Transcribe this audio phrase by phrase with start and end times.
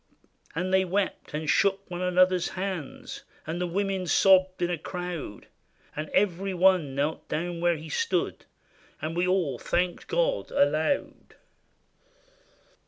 [0.55, 3.23] And they wept, and shook one another's hands.
[3.45, 5.45] And the women sobbed in a crowd;
[5.95, 8.45] And every one knelt down where he stood,
[8.99, 11.35] And we all thanked God aloud.